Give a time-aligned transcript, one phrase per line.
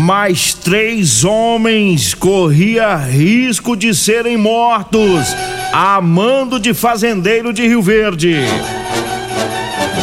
[0.00, 5.28] Mais três homens corria risco de serem mortos
[5.72, 8.36] a mando de fazendeiro de Rio Verde.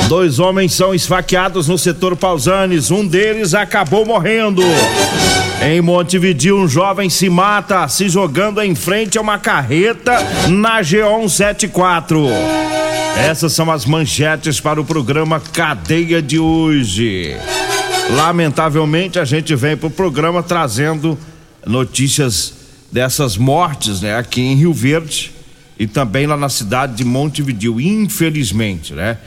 [0.07, 4.63] Dois homens são esfaqueados no setor Pausanes, um deles acabou morrendo.
[5.61, 10.17] Em Montevideo, um jovem se mata se jogando em frente a uma carreta
[10.47, 12.27] na G174.
[13.17, 17.35] Essas são as manchetes para o programa Cadeia de hoje.
[18.15, 21.17] Lamentavelmente, a gente vem para o programa trazendo
[21.65, 22.53] notícias
[22.91, 25.31] dessas mortes, né, aqui em Rio Verde
[25.77, 29.17] e também lá na cidade de Montevideo, infelizmente, né?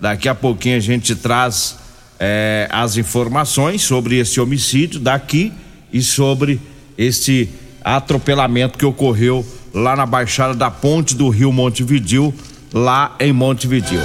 [0.00, 1.78] Daqui a pouquinho a gente traz
[2.18, 5.52] é, as informações sobre esse homicídio daqui
[5.92, 6.60] e sobre
[6.98, 7.48] este
[7.82, 12.34] atropelamento que ocorreu lá na Baixada da Ponte do Rio Montevidil,
[12.72, 14.02] lá em Montevidil.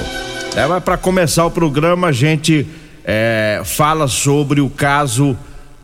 [0.56, 2.66] É, mas para começar o programa, a gente
[3.10, 5.34] é, fala sobre o caso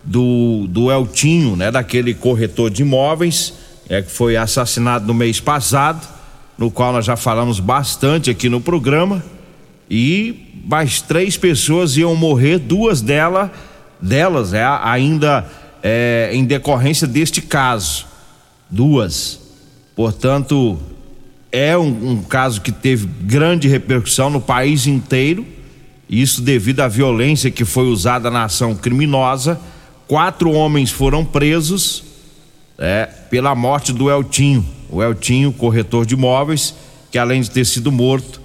[0.05, 1.71] do, do Eltinho, né?
[1.71, 3.55] Daquele corretor de imóveis,
[3.89, 6.07] é, que foi assassinado no mês passado,
[6.59, 9.25] no qual nós já falamos bastante aqui no programa.
[9.89, 13.51] E mais três pessoas iam morrer, duas delas,
[13.99, 15.47] delas é, ainda
[15.83, 18.05] é, em decorrência deste caso.
[18.69, 19.41] Duas.
[19.97, 20.79] Portanto,
[21.51, 25.53] é um, um, caso que teve grande repercussão no país inteiro,
[26.09, 29.60] isso devido à violência que foi usada na ação criminosa.
[30.06, 32.04] Quatro homens foram presos
[32.78, 34.65] é, pela morte do Eltinho.
[34.91, 36.75] O Eltinho, corretor de imóveis,
[37.10, 38.41] que além de ter sido morto,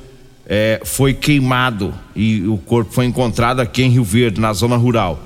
[0.45, 5.21] é, foi queimado e o corpo foi encontrado aqui em Rio Verde, na zona rural.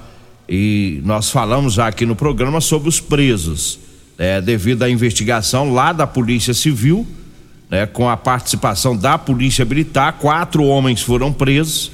[0.50, 3.80] E nós falamos já aqui no programa sobre os presos,
[4.18, 7.08] né, devido à investigação lá da Polícia Civil,
[7.70, 11.92] né, com a participação da Polícia Militar, quatro homens foram presos.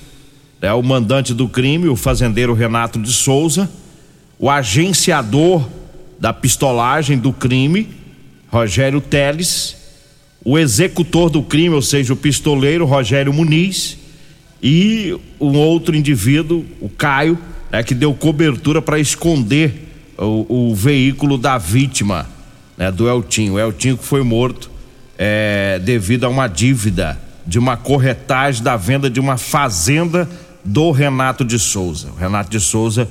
[0.62, 3.70] Né, o mandante do crime, o fazendeiro Renato de Souza,
[4.38, 5.68] o agenciador
[6.20, 7.90] da pistolagem do crime,
[8.50, 9.78] Rogério Teles,
[10.44, 13.98] o executor do crime, ou seja, o pistoleiro Rogério Muniz,
[14.62, 17.38] e um outro indivíduo, o Caio,
[17.72, 19.88] né, que deu cobertura para esconder
[20.18, 22.28] o, o, veículo da vítima,
[22.78, 23.53] né, do Eltinho.
[23.53, 24.69] O Eltinho que foi morto
[25.18, 27.18] é, devido a uma dívida
[27.48, 30.30] de uma corretagem da venda de uma fazenda
[30.64, 32.09] do Renato de Souza.
[32.09, 33.09] O Renato de Souza,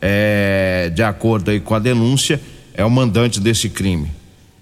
[0.00, 2.40] é, de acordo aí com a denúncia,
[2.74, 4.10] é o mandante desse crime.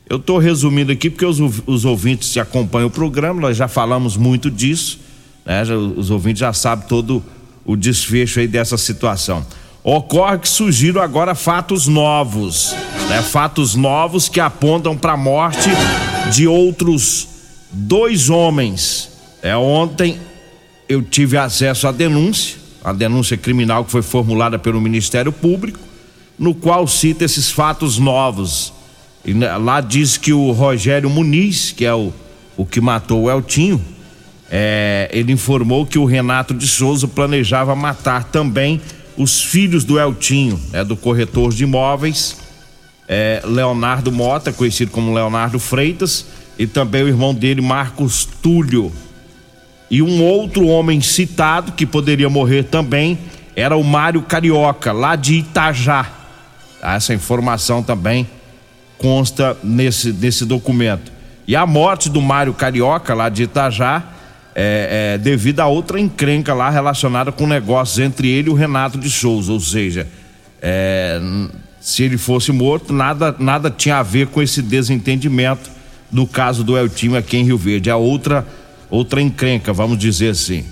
[0.09, 4.16] Eu estou resumindo aqui porque os, os ouvintes que acompanham o programa, nós já falamos
[4.16, 5.00] muito disso,
[5.44, 5.65] né?
[5.65, 7.22] Já, os ouvintes já sabem todo
[7.65, 9.47] o desfecho aí dessa situação.
[9.84, 12.75] Ocorre que surgiram agora fatos novos,
[13.09, 13.22] né?
[13.22, 15.69] Fatos novos que apontam para a morte
[16.32, 17.28] de outros
[17.71, 19.10] dois homens.
[19.43, 20.19] É ontem
[20.88, 25.78] eu tive acesso à denúncia, a denúncia criminal que foi formulada pelo Ministério Público,
[26.39, 28.72] no qual cita esses fatos novos.
[29.24, 32.12] E lá diz que o Rogério Muniz, que é o,
[32.57, 33.84] o que matou o Eltinho,
[34.51, 38.80] é, ele informou que o Renato de Souza planejava matar também
[39.16, 42.36] os filhos do Eltinho, né, do corretor de imóveis,
[43.07, 46.24] é, Leonardo Mota, conhecido como Leonardo Freitas,
[46.59, 48.92] e também o irmão dele, Marcos Túlio.
[49.90, 53.18] E um outro homem citado que poderia morrer também
[53.56, 56.06] era o Mário Carioca, lá de Itajá.
[56.82, 58.28] Essa informação também
[58.98, 61.10] consta nesse, nesse documento.
[61.46, 64.04] E a morte do Mário Carioca, lá de Itajá,
[64.54, 68.98] é, é, devido a outra encrenca lá relacionada com negócios entre ele e o Renato
[68.98, 70.06] de Souza, ou seja,
[70.60, 71.20] é,
[71.80, 75.70] se ele fosse morto, nada, nada tinha a ver com esse desentendimento
[76.10, 77.88] do caso do Eltinho aqui em Rio Verde.
[77.88, 78.46] É outra,
[78.90, 80.64] outra encrenca, vamos dizer assim.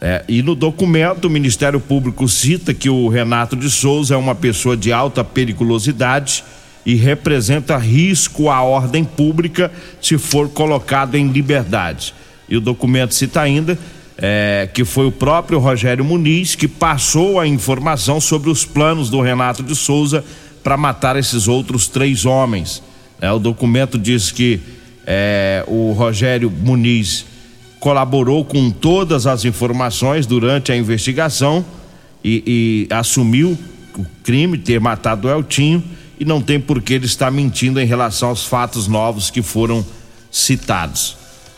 [0.00, 4.34] É, e no documento, o Ministério Público cita que o Renato de Souza é uma
[4.34, 6.42] pessoa de alta periculosidade
[6.86, 9.70] e representa risco à ordem pública
[10.00, 12.14] se for colocado em liberdade.
[12.48, 13.78] E o documento cita ainda
[14.16, 19.20] é, que foi o próprio Rogério Muniz que passou a informação sobre os planos do
[19.20, 20.24] Renato de Souza
[20.62, 22.82] para matar esses outros três homens.
[23.20, 24.60] É, o documento diz que
[25.06, 27.26] é, o Rogério Muniz
[27.80, 31.64] colaborou com todas as informações durante a investigação
[32.22, 33.58] e, e assumiu
[33.96, 35.82] o crime, ter matado o Eltinho,
[36.18, 39.84] e não tem por que ele estar mentindo em relação aos fatos novos que foram
[40.30, 41.16] citados.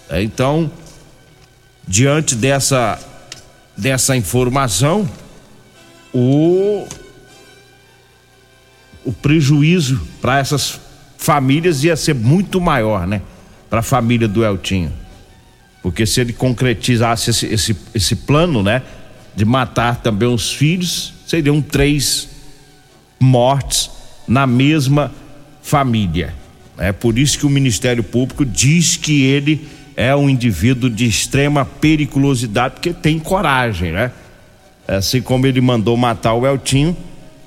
[0.09, 0.71] É, então,
[1.87, 3.01] diante dessa,
[3.77, 5.09] dessa informação,
[6.15, 6.87] o,
[9.05, 10.81] o prejuízo para essas
[11.19, 13.21] famílias ia ser muito maior, né?
[13.69, 15.02] Para a família do Eltinho.
[15.83, 18.83] Porque se ele concretizasse esse, esse, esse plano, né?
[19.35, 22.29] De matar também os filhos, seriam três
[23.19, 23.91] mortes
[24.29, 25.11] na mesma
[25.63, 26.35] família.
[26.79, 31.65] É por isso que o Ministério Público diz que ele é um indivíduo de extrema
[31.65, 34.11] periculosidade, porque tem coragem, né?
[34.87, 36.97] Assim como ele mandou matar o Eltinho,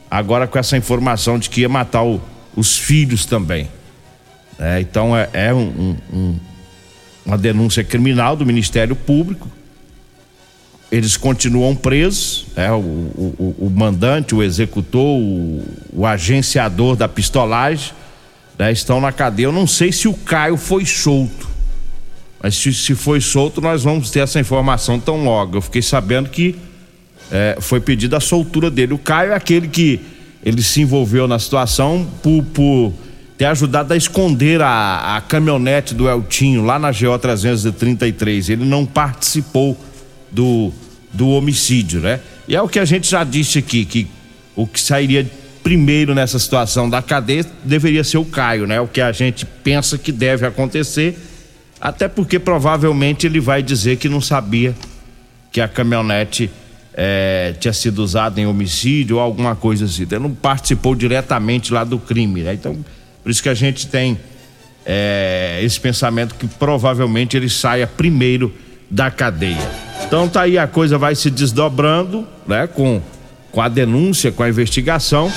[0.09, 2.21] agora com essa informação de que ia matar o,
[2.55, 3.67] os filhos também.
[4.57, 6.39] É, então é, é um, um,
[7.25, 9.49] uma denúncia criminal do Ministério Público.
[10.91, 17.91] Eles continuam presos, é, o, o, o mandante, o executor, o, o agenciador da pistolagem,
[18.57, 19.47] né, estão na cadeia.
[19.47, 21.49] Eu não sei se o Caio foi solto,
[22.41, 25.57] mas se, se foi solto, nós vamos ter essa informação tão logo.
[25.57, 26.55] Eu fiquei sabendo que
[27.31, 28.93] é, foi pedida a soltura dele.
[28.93, 29.99] O Caio é aquele que
[30.43, 32.93] ele se envolveu na situação por, por
[33.37, 38.49] ter ajudado a esconder a, a caminhonete do Eltinho lá na GO 333.
[38.49, 39.77] Ele não participou
[40.31, 40.71] do,
[41.11, 42.19] do homicídio, né?
[42.47, 44.07] E é o que a gente já disse aqui, que
[44.55, 45.29] o que sairia
[45.63, 48.79] primeiro nessa situação da cadeia deveria ser o Caio, né?
[48.79, 51.17] O que a gente pensa que deve acontecer,
[51.81, 54.75] até porque provavelmente ele vai dizer que não sabia
[55.51, 56.51] que a caminhonete
[56.93, 60.03] é, tinha sido usada em homicídio ou alguma coisa assim.
[60.03, 62.53] Ele não participou diretamente lá do crime, né?
[62.53, 62.77] Então
[63.25, 64.19] por isso que a gente tem
[64.85, 68.53] é, esse pensamento que provavelmente ele saia primeiro
[68.87, 69.67] da cadeia.
[70.05, 72.67] Então tá aí a coisa vai se desdobrando, né?
[72.67, 73.01] Com,
[73.51, 75.33] com a denúncia, com a investigação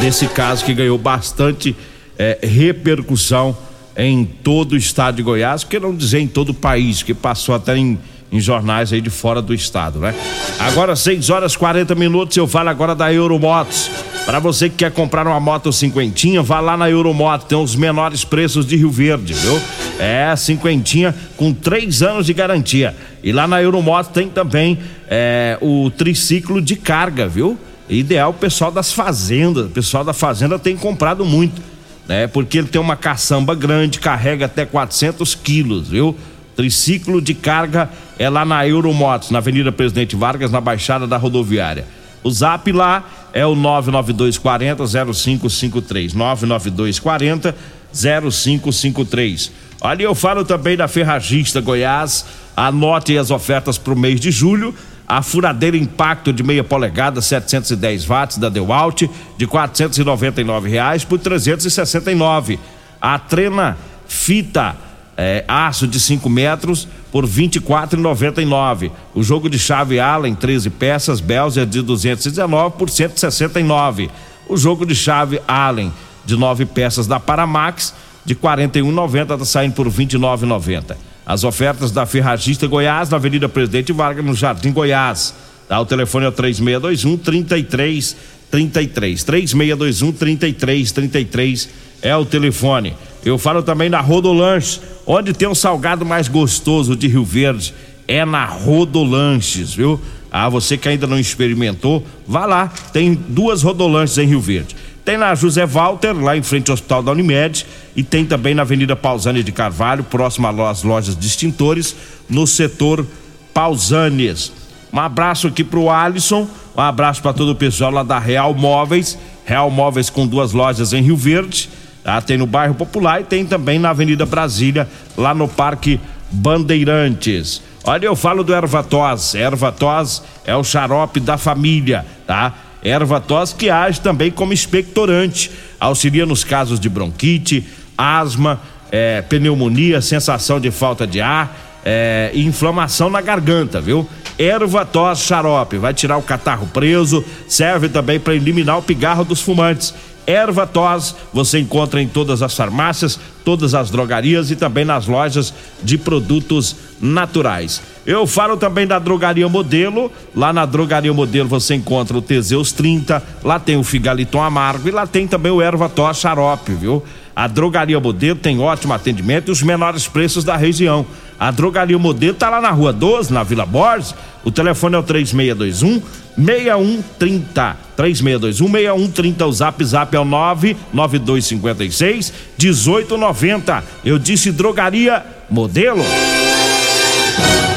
[0.00, 1.74] desse caso que ganhou bastante
[2.16, 3.58] é, repercussão
[3.96, 7.56] em todo o estado de Goiás, porque não dizer em todo o país, que passou
[7.56, 7.98] até em,
[8.30, 10.14] em jornais aí de fora do estado, né?
[10.58, 13.90] Agora 6 horas 40 minutos, eu falo agora da Euromotos.
[14.26, 18.24] Para você que quer comprar uma moto cinquentinha, vá lá na Euromoto, tem os menores
[18.24, 19.58] preços de Rio Verde, viu?
[19.98, 22.94] É, cinquentinha com três anos de garantia.
[23.24, 24.78] E lá na Euromoto tem também
[25.08, 27.58] é, o triciclo de carga, viu?
[27.88, 31.62] Ideal o pessoal das fazendas, o pessoal da fazenda tem comprado muito,
[32.06, 32.26] né?
[32.26, 36.14] Porque ele tem uma caçamba grande, carrega até 400 quilos, viu?
[36.58, 37.88] Triciclo de carga
[38.18, 41.86] é lá na Euromotos, na Avenida Presidente Vargas, na Baixada da Rodoviária.
[42.20, 44.84] O zap lá é o 99240
[45.14, 46.14] 0553.
[46.14, 47.54] 99240
[47.94, 49.52] 0553.
[49.80, 52.26] Ali eu falo também da Ferragista Goiás.
[52.56, 54.74] Anote as ofertas para o mês de julho.
[55.06, 59.04] A furadeira impacto de meia polegada, 710 watts da Dewalt,
[59.36, 62.58] de 499 reais por 369.
[63.00, 64.87] A trena fita
[65.20, 68.92] é, aço de 5 metros por R$ 24,99.
[69.12, 74.08] O jogo de chave Allen, 13 peças, Belzer de 219 por 169.
[74.48, 75.92] O jogo de chave Allen
[76.24, 77.92] de 9 peças da Paramax
[78.24, 80.96] de 41,90 está saindo por R$ 29,90.
[81.26, 85.34] As ofertas da Ferragista Goiás, na Avenida Presidente Vargas, no Jardim Goiás.
[85.68, 89.24] Tá, o telefone é o 3621 3333.
[89.24, 91.68] 3621 3333
[92.00, 92.94] é o telefone.
[93.24, 97.74] Eu falo também na Rodolanches, onde tem um salgado mais gostoso de Rio Verde,
[98.06, 99.98] é na Rodolanches, viu?
[100.30, 104.76] Ah, você que ainda não experimentou, vá lá, tem duas Rodolanches em Rio Verde.
[105.06, 107.64] Tem na José Walter, lá em frente ao Hospital da Unimed,
[107.96, 111.96] e tem também na Avenida Pausanias de Carvalho, próximo às lojas de extintores,
[112.28, 113.06] no setor
[113.54, 114.52] Pausanes.
[114.92, 116.46] Um abraço aqui pro Alisson,
[116.76, 120.92] um abraço para todo o pessoal lá da Real Móveis, Real Móveis com duas lojas
[120.92, 121.70] em Rio Verde
[122.08, 122.22] Tá?
[122.22, 126.00] Tem no bairro Popular e tem também na Avenida Brasília, lá no Parque
[126.30, 127.60] Bandeirantes.
[127.84, 129.34] Olha, eu falo do Ervatós.
[129.34, 132.54] Ervatós é o xarope da família, tá?
[132.82, 137.66] Erva tos que age também como expectorante, auxilia nos casos de bronquite,
[137.98, 138.58] asma,
[138.90, 144.06] é, pneumonia, sensação de falta de ar é, inflamação na garganta, viu?
[144.38, 149.40] Erva tos xarope, vai tirar o catarro preso, serve também para eliminar o pigarro dos
[149.40, 149.94] fumantes.
[150.28, 155.54] Erva tos você encontra em todas as farmácias, todas as drogarias e também nas lojas
[155.82, 157.80] de produtos naturais.
[158.04, 160.12] Eu falo também da Drogaria Modelo.
[160.36, 164.90] Lá na Drogaria Modelo você encontra o Teseus 30, lá tem o Figaliton Amargo e
[164.90, 167.02] lá tem também o Erva tos xarope, viu?
[167.34, 171.06] A Drogaria Modelo tem ótimo atendimento e os menores preços da região.
[171.38, 174.14] A Drogaria Modelo está lá na Rua 12, na Vila Borges.
[174.44, 176.02] O telefone é o 3621
[176.36, 177.76] 6130.
[177.96, 179.46] 3621 6130.
[179.46, 183.84] O Zap Zap é o 99256 1890.
[184.04, 186.02] Eu disse Drogaria Modelo.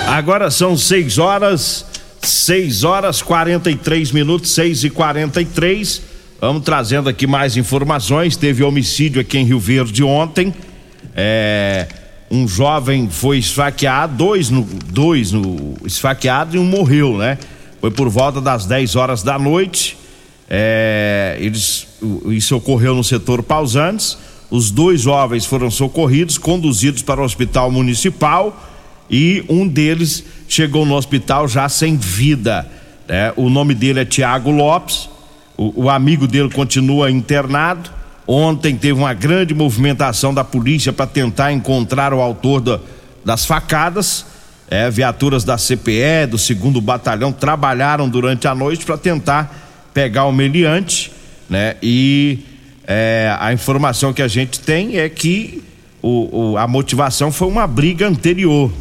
[0.08, 1.86] Agora são 6 horas,
[2.22, 8.36] 6 horas 43 minutos, 6 e 43 Vamos trazendo aqui mais informações.
[8.36, 10.51] Teve homicídio aqui em Rio Verde ontem.
[11.15, 11.88] É,
[12.31, 17.38] um jovem foi esfaqueado, dois no, dois no esfaqueado e um morreu, né?
[17.79, 19.97] Foi por volta das 10 horas da noite.
[20.50, 21.88] É, eles,
[22.27, 24.17] isso ocorreu no setor Pausantes.
[24.50, 28.69] Os dois jovens foram socorridos, conduzidos para o hospital municipal
[29.09, 32.69] e um deles chegou no hospital já sem vida.
[33.07, 33.33] Né?
[33.35, 35.09] O nome dele é Tiago Lopes
[35.61, 37.91] o, o amigo dele continua internado.
[38.33, 42.79] Ontem teve uma grande movimentação da polícia para tentar encontrar o autor da,
[43.25, 44.25] das facadas.
[44.69, 50.31] É, viaturas da CPE, do segundo batalhão, trabalharam durante a noite para tentar pegar o
[50.31, 51.11] meliante,
[51.50, 51.75] né?
[51.83, 52.39] E
[52.88, 55.61] é, a informação que a gente tem é que
[56.01, 58.71] o, o, a motivação foi uma briga anterior.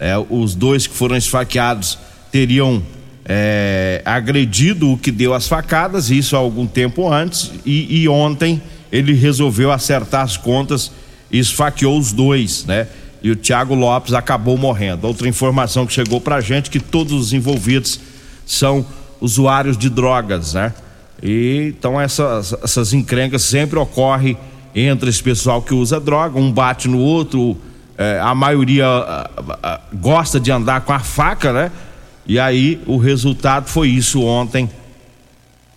[0.00, 2.00] É, os dois que foram esfaqueados
[2.32, 2.82] teriam
[3.24, 8.60] é, agredido o que deu as facadas, isso há algum tempo antes, e, e, ontem
[8.92, 10.92] ele resolveu acertar as contas
[11.30, 12.86] e esfaqueou os dois, né?
[13.22, 15.06] E o Thiago Lopes acabou morrendo.
[15.06, 17.98] Outra informação que chegou pra gente que todos os envolvidos
[18.44, 18.84] são
[19.20, 20.74] usuários de drogas, né?
[21.22, 24.36] E então essas, essas encrencas sempre ocorrem
[24.74, 27.56] entre esse pessoal que usa droga, um bate no outro,
[27.96, 31.70] é, a maioria a, a, a, gosta de andar com a faca, né?
[32.26, 34.68] E aí o resultado foi isso ontem,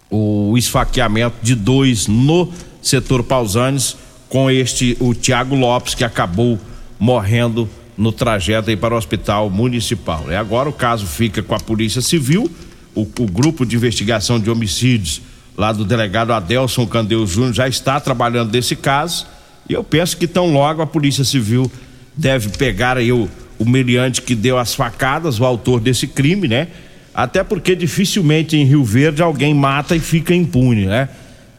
[0.09, 2.51] o esfaqueamento de dois no
[2.87, 3.97] setor Pausanes
[4.29, 6.59] com este o Tiago Lopes que acabou
[6.99, 10.25] morrendo no trajeto aí para o hospital municipal.
[10.29, 12.49] E agora o caso fica com a Polícia Civil,
[12.93, 15.21] o, o grupo de investigação de homicídios
[15.57, 19.25] lá do delegado Adelson Candeu Júnior já está trabalhando nesse caso
[19.67, 21.69] e eu penso que tão logo a Polícia Civil
[22.15, 26.67] deve pegar aí o o meliante que deu as facadas, o autor desse crime, né?
[27.13, 31.07] Até porque dificilmente em Rio Verde alguém mata e fica impune, né?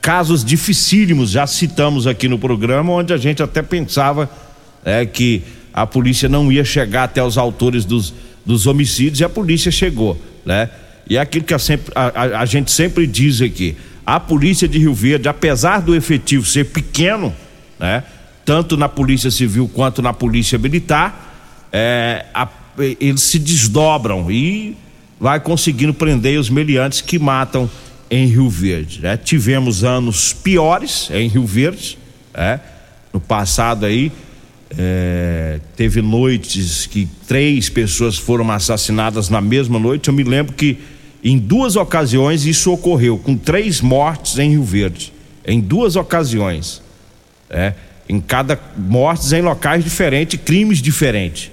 [0.07, 4.31] Casos dificílimos, já citamos aqui no programa, onde a gente até pensava
[4.85, 5.43] é, que
[5.75, 10.17] a polícia não ia chegar até os autores dos, dos homicídios e a polícia chegou,
[10.45, 10.71] né?
[11.11, 14.79] E é aquilo que a, sempre, a, a gente sempre diz aqui: a polícia de
[14.79, 17.35] Rio Verde, apesar do efetivo ser pequeno,
[17.77, 18.05] né?
[18.45, 22.47] Tanto na polícia civil quanto na polícia militar, é, a,
[22.79, 24.77] eles se desdobram e
[25.19, 27.69] vai conseguindo prender os meliantes que matam
[28.11, 29.01] em Rio Verde.
[29.01, 29.17] Né?
[29.17, 31.99] Tivemos anos piores em Rio Verde,
[32.35, 32.61] né?
[33.13, 34.13] no passado aí
[34.77, 40.09] é, teve noites que três pessoas foram assassinadas na mesma noite.
[40.09, 40.79] Eu me lembro que
[41.23, 45.13] em duas ocasiões isso ocorreu, com três mortes em Rio Verde.
[45.47, 46.83] Em duas ocasiões.
[47.49, 47.75] É,
[48.09, 51.51] em cada mortes em locais diferentes, crimes diferentes.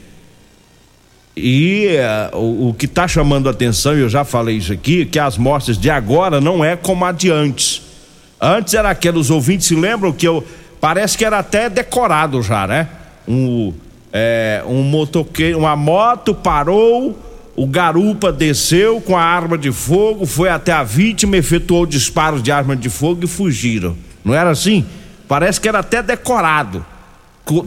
[1.36, 1.88] E
[2.32, 5.38] uh, o, o, que está chamando a atenção, eu já falei isso aqui, que as
[5.38, 7.82] mortes de agora não é como a de antes.
[8.40, 10.46] Antes era aqueles ouvintes se lembram que eu
[10.80, 12.88] parece que era até decorado já, né?
[13.28, 13.74] Um,
[14.12, 17.18] é, um motoqueiro, uma moto parou,
[17.56, 22.52] o garupa desceu com a arma de fogo, foi até a vítima, efetuou disparos de
[22.52, 23.96] arma de fogo e fugiram.
[24.24, 24.86] Não era assim?
[25.28, 26.86] Parece que era até decorado.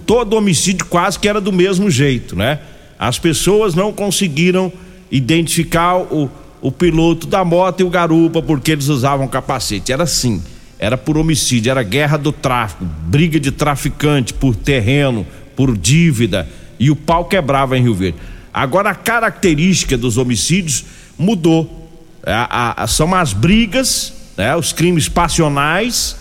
[0.06, 2.60] Todo homicídio quase que era do mesmo jeito, né?
[2.98, 4.72] As pessoas não conseguiram
[5.10, 9.92] identificar o, o piloto da moto e o garupa porque eles usavam capacete.
[9.92, 10.42] Era assim,
[10.78, 16.48] era por homicídio, era guerra do tráfico, briga de traficante por terreno, por dívida
[16.78, 18.18] e o pau quebrava em Rio Verde.
[18.52, 20.84] Agora a característica dos homicídios
[21.18, 21.90] mudou.
[22.24, 26.16] A, a, são as brigas, né, os crimes passionais,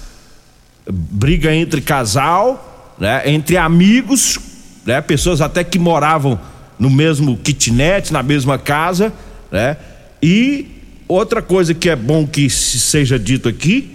[0.88, 4.40] briga entre casal, né, entre amigos,
[4.86, 6.40] né, pessoas até que moravam
[6.78, 9.14] no mesmo kitnet, na mesma casa,
[9.52, 9.78] né?
[10.22, 10.68] E
[11.08, 13.92] outra coisa que é bom que seja dito aqui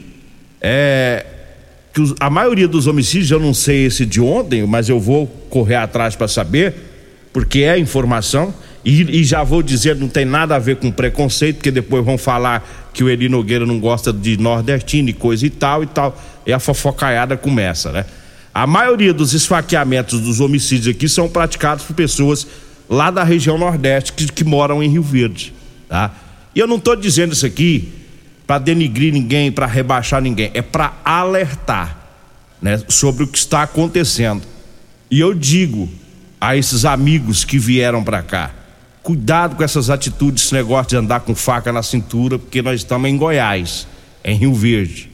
[0.60, 1.26] é
[1.92, 5.74] que a maioria dos homicídios, eu não sei esse de ontem, mas eu vou correr
[5.76, 6.74] atrás para saber,
[7.32, 8.54] porque é informação.
[8.84, 12.16] E, e, já vou dizer, não tem nada a ver com preconceito, porque depois vão
[12.16, 16.18] falar que o Eli Nogueira não gosta de nordestino e coisa e tal e tal.
[16.46, 18.06] E a fofocaiada começa, né?
[18.54, 22.46] A maioria dos esfaqueamentos dos homicídios aqui são praticados por pessoas
[22.90, 25.54] lá da região Nordeste que, que moram em Rio Verde,
[25.88, 26.12] tá?
[26.54, 27.92] E eu não estou dizendo isso aqui
[28.46, 31.96] para denigrir ninguém, para rebaixar ninguém, é para alertar,
[32.60, 34.42] né, sobre o que está acontecendo.
[35.08, 35.88] E eu digo
[36.40, 38.50] a esses amigos que vieram para cá,
[39.04, 43.08] cuidado com essas atitudes, esse negócio de andar com faca na cintura, porque nós estamos
[43.08, 43.86] em Goiás,
[44.24, 45.08] em Rio Verde,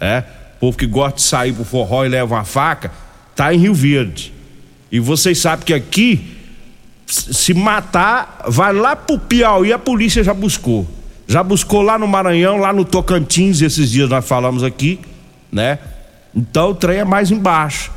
[0.00, 0.24] é?
[0.62, 2.92] povo que gosta de sair pro forró e leva uma faca,
[3.34, 4.32] tá em Rio Verde.
[4.92, 6.36] E vocês sabem que aqui,
[7.12, 10.86] se matar, vai lá pro Piauí, a polícia já buscou.
[11.26, 14.98] Já buscou lá no Maranhão, lá no Tocantins, esses dias nós falamos aqui,
[15.50, 15.78] né?
[16.34, 17.90] Então o trem é mais embaixo.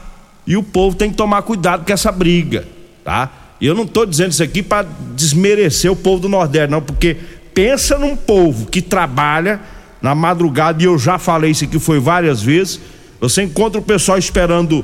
[0.45, 2.67] E o povo tem que tomar cuidado com essa briga,
[3.03, 3.31] tá?
[3.59, 7.17] E eu não estou dizendo isso aqui para desmerecer o povo do Nordeste, não, porque
[7.53, 9.61] pensa num povo que trabalha
[10.01, 12.79] na madrugada, e eu já falei isso aqui foi várias vezes.
[13.19, 14.83] Você encontra o pessoal esperando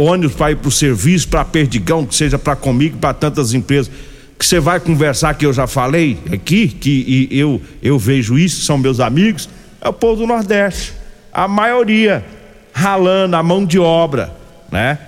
[0.00, 3.90] ônibus para ir para o serviço, para Perdigão, que seja para comigo, para tantas empresas,
[4.38, 8.78] que você vai conversar, que eu já falei aqui, que eu, eu vejo isso, são
[8.78, 9.48] meus amigos,
[9.80, 10.92] é o povo do Nordeste.
[11.32, 12.24] A maioria
[12.72, 14.34] ralando a mão de obra,
[14.70, 14.98] né?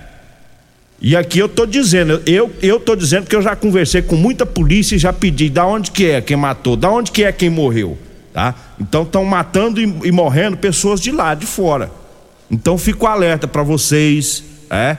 [1.01, 4.45] E aqui eu tô dizendo, eu eu tô dizendo que eu já conversei com muita
[4.45, 7.49] polícia e já pedi da onde que é quem matou, da onde que é quem
[7.49, 7.97] morreu
[8.33, 8.55] tá?
[8.79, 11.91] Então estão matando e, e, morrendo pessoas de lá, de fora.
[12.49, 14.97] Então fico alerta para vocês, é?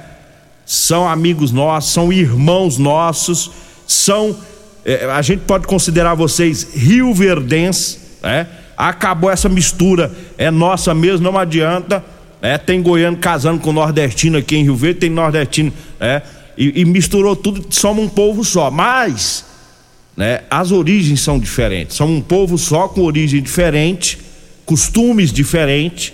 [0.67, 3.51] São amigos nossos, são irmãos nossos,
[3.87, 4.37] são
[4.85, 8.47] é, a gente pode considerar vocês rioverdenses, é?
[8.77, 12.05] Acabou essa mistura, é nossa mesmo, não adianta.
[12.41, 16.23] É, tem goiano casando com nordestino aqui em Rio Verde, tem nordestino, é,
[16.59, 18.71] e, e misturou tudo, somos um povo só.
[18.71, 19.45] Mas
[20.17, 20.43] né?
[20.51, 21.97] As origens são diferentes.
[21.97, 24.19] São um povo só com origem diferente,
[24.65, 26.13] costumes diferentes,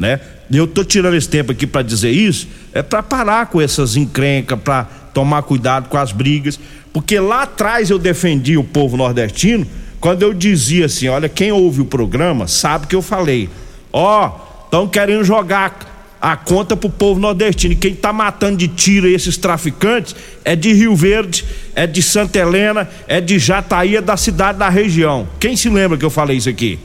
[0.00, 0.18] né?
[0.50, 4.58] Eu tô tirando esse tempo aqui para dizer isso, é para parar com essas encrencas,
[4.58, 6.58] para tomar cuidado com as brigas,
[6.92, 9.66] porque lá atrás eu defendi o povo nordestino
[10.00, 13.50] quando eu dizia assim, olha, quem ouve o programa sabe que eu falei,
[13.92, 17.76] ó, oh, estão querendo jogar a conta pro povo nordestino.
[17.76, 22.88] Quem tá matando de tiro esses traficantes é de Rio Verde, é de Santa Helena,
[23.06, 25.28] é de Jataí, é da cidade da região.
[25.38, 26.78] Quem se lembra que eu falei isso aqui?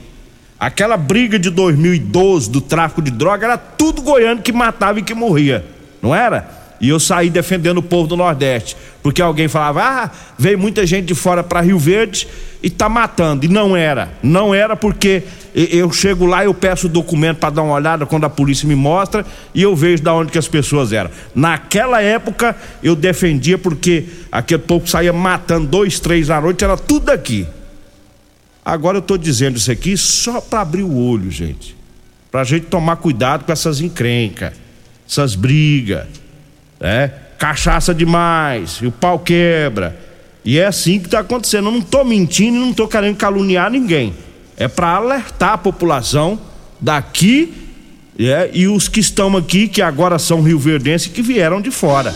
[0.59, 5.13] Aquela briga de 2012 do tráfico de droga era tudo goiano que matava e que
[5.13, 5.65] morria,
[6.01, 6.65] não era?
[6.79, 11.05] E eu saí defendendo o povo do Nordeste, porque alguém falava: "Ah, veio muita gente
[11.05, 12.27] de fora para Rio Verde
[12.61, 13.45] e tá matando".
[13.45, 14.11] E não era.
[14.21, 18.25] Não era porque eu chego lá, eu peço o documento para dar uma olhada quando
[18.25, 21.09] a polícia me mostra e eu vejo da onde que as pessoas eram.
[21.33, 27.09] Naquela época eu defendia porque aquele povo saía matando dois, três à noite, era tudo
[27.09, 27.47] aqui.
[28.65, 31.77] Agora eu estou dizendo isso aqui só para abrir o olho, gente.
[32.31, 34.53] Para a gente tomar cuidado com essas encrencas,
[35.07, 36.07] essas brigas
[36.79, 37.11] né?
[37.37, 39.97] Cachaça demais, e o pau quebra.
[40.43, 41.67] E é assim que está acontecendo.
[41.67, 44.13] Eu não estou mentindo, não estou querendo caluniar ninguém.
[44.57, 46.39] É para alertar a população
[46.79, 47.53] daqui
[48.17, 52.13] é, e os que estão aqui, que agora são rioverdenses, que vieram de fora.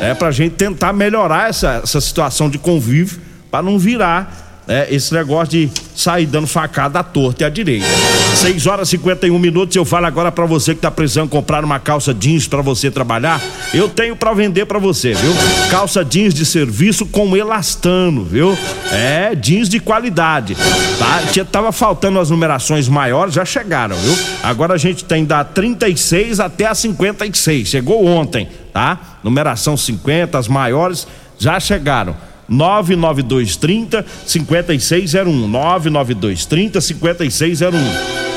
[0.00, 4.86] É para a gente tentar melhorar essa, essa situação de convívio para não virar é,
[4.94, 7.86] esse negócio de sair dando facada à torta e à direita.
[8.34, 9.74] 6 horas e 51 minutos.
[9.74, 13.40] Eu falo agora para você que tá precisando comprar uma calça jeans para você trabalhar.
[13.72, 15.32] Eu tenho para vender para você, viu?
[15.70, 18.56] Calça jeans de serviço com elastano, viu?
[18.92, 20.54] É, jeans de qualidade.
[20.98, 21.22] Tá?
[21.32, 24.16] Tinha, tava faltando as numerações maiores, já chegaram, viu?
[24.42, 27.66] Agora a gente tem da 36 até a 56.
[27.66, 29.18] Chegou ontem, tá?
[29.24, 31.06] Numeração 50, as maiores
[31.38, 32.14] já chegaram.
[32.48, 35.48] 99230 5601.
[35.48, 37.78] 99230 5601.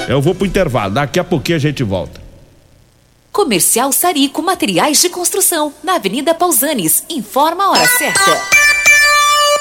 [0.08, 2.22] Eu vou pro intervalo, daqui a pouquinho a gente volta.
[3.32, 7.06] Comercial Sarico Materiais de Construção, na Avenida Pausanes.
[7.10, 8.61] Informa a hora certa.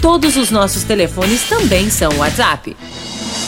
[0.00, 2.76] Todos os nossos telefones também são WhatsApp.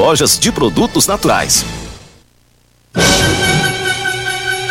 [0.00, 1.62] lojas de produtos naturais.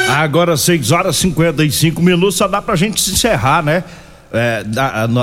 [0.09, 3.83] Agora 6 horas e 55 minutos, só dá pra gente se encerrar, né?
[4.33, 4.65] É,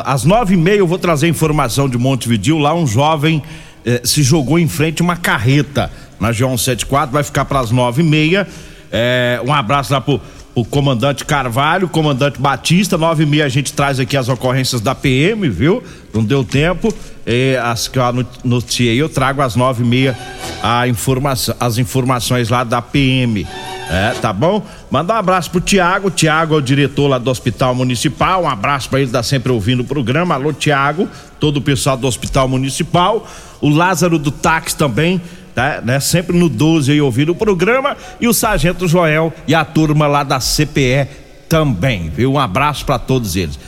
[0.05, 2.57] às nove e meia eu vou trazer informação de Montevidil.
[2.57, 3.43] Lá um jovem
[3.85, 5.91] é, se jogou em frente a uma carreta
[6.21, 8.47] na G174, vai ficar para as nove e meia.
[8.93, 10.21] É, um abraço lá pro,
[10.57, 12.97] pro comandante Carvalho, comandante Batista.
[12.97, 15.83] Nove e meia a gente traz aqui as ocorrências da PM, viu?
[16.15, 16.93] Não deu tempo.
[17.27, 20.17] É, as que eu noticiei, eu trago às nove e meia
[20.63, 23.47] a informação, as informações lá da PM.
[23.91, 24.65] É, tá bom?
[24.91, 26.11] Manda um abraço pro Tiago.
[26.11, 28.45] Tiago é o diretor lá do Hospital Municipal.
[28.45, 30.35] Um abraço para ele, tá sempre ouvindo o programa.
[30.37, 31.07] Alô, Tiago,
[31.39, 33.29] todo o pessoal do Hospital Municipal.
[33.61, 35.21] O Lázaro do Táxi também,
[35.57, 35.81] tá?
[35.83, 35.99] Né?
[35.99, 37.97] Sempre no 12 aí ouvindo o programa.
[38.21, 41.09] E o Sargento Joel e a turma lá da CPE
[41.49, 42.35] também, viu?
[42.35, 43.59] Um abraço para todos eles.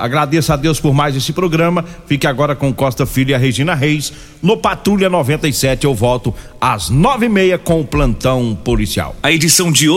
[0.00, 1.84] Agradeço a Deus por mais esse programa.
[2.06, 4.10] Fique agora com Costa Filho e a Regina Reis.
[4.42, 9.14] No Patrulha 97 eu volto às nove e meia com o plantão policial.
[9.22, 9.96] A edição de hoje